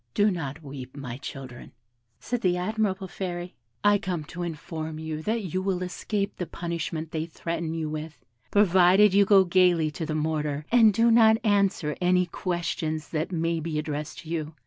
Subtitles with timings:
[0.15, 1.73] 'Do not weep, my children,'
[2.19, 3.53] said that admirable fairy;
[3.83, 8.17] 'I come to inform you that you will escape the punishment they threaten you with,
[8.49, 13.59] provided you go gaily to the mortar, and do not answer any questions that may
[13.59, 14.55] be addressed to you.